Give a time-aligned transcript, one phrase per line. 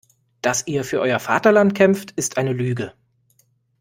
[0.41, 2.93] Dass ihr für euer Vaterland kämpft, ist eine Lüge.